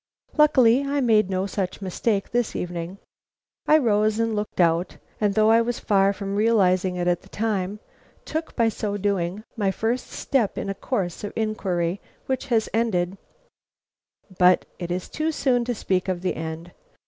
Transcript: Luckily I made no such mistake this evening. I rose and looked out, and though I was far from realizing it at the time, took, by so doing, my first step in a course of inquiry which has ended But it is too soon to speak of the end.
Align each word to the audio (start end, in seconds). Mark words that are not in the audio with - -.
Luckily 0.35 0.83
I 0.83 0.99
made 0.99 1.29
no 1.29 1.45
such 1.45 1.79
mistake 1.79 2.31
this 2.31 2.55
evening. 2.55 2.97
I 3.67 3.77
rose 3.77 4.17
and 4.17 4.35
looked 4.35 4.59
out, 4.59 4.97
and 5.19 5.35
though 5.35 5.51
I 5.51 5.61
was 5.61 5.77
far 5.77 6.11
from 6.11 6.35
realizing 6.35 6.95
it 6.95 7.07
at 7.07 7.21
the 7.21 7.29
time, 7.29 7.79
took, 8.25 8.55
by 8.55 8.67
so 8.67 8.97
doing, 8.97 9.43
my 9.55 9.69
first 9.69 10.07
step 10.07 10.57
in 10.57 10.71
a 10.71 10.73
course 10.73 11.23
of 11.23 11.33
inquiry 11.35 12.01
which 12.25 12.47
has 12.47 12.67
ended 12.73 13.15
But 14.39 14.65
it 14.79 14.89
is 14.89 15.07
too 15.07 15.31
soon 15.31 15.63
to 15.65 15.75
speak 15.75 16.07
of 16.07 16.23
the 16.23 16.35
end. 16.35 16.71